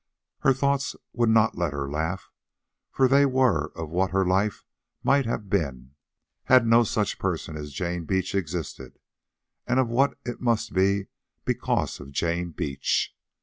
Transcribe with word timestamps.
Her 0.39 0.51
thoughts 0.55 0.95
would 1.13 1.29
not 1.29 1.59
let 1.59 1.73
her 1.73 1.87
laugh, 1.87 2.31
for 2.89 3.07
they 3.07 3.23
were 3.23 3.67
of 3.75 3.91
what 3.91 4.09
her 4.09 4.25
life 4.25 4.65
might 5.03 5.27
have 5.27 5.47
been 5.47 5.91
had 6.45 6.65
no 6.65 6.83
such 6.83 7.19
person 7.19 7.55
as 7.55 7.71
Jane 7.71 8.05
Beach 8.05 8.33
existed, 8.33 8.97
and 9.67 9.79
of 9.79 9.89
what 9.89 10.17
it 10.25 10.41
must 10.41 10.73
be 10.73 11.09
because 11.45 11.99
of 11.99 12.09
Jane 12.13 12.49
Beach. 12.49 13.15